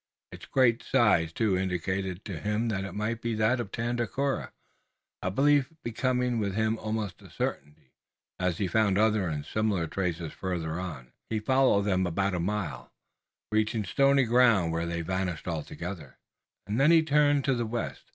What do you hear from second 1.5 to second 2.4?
indicated to